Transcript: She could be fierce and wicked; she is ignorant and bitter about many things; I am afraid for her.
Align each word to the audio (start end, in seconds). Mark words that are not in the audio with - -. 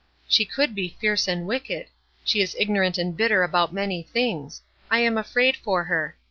She 0.27 0.45
could 0.45 0.73
be 0.73 0.97
fierce 0.99 1.27
and 1.27 1.45
wicked; 1.45 1.85
she 2.25 2.41
is 2.41 2.55
ignorant 2.57 2.97
and 2.97 3.15
bitter 3.15 3.43
about 3.43 3.71
many 3.71 4.01
things; 4.01 4.63
I 4.89 4.97
am 5.01 5.15
afraid 5.15 5.55
for 5.55 5.83
her. 5.83 6.17